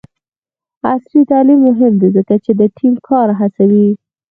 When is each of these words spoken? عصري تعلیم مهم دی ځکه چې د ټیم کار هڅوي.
عصري 0.91 1.21
تعلیم 1.31 1.59
مهم 1.69 1.93
دی 2.01 2.09
ځکه 2.17 2.35
چې 2.43 2.51
د 2.59 2.61
ټیم 2.77 2.93
کار 3.07 3.27
هڅوي. 3.39 3.87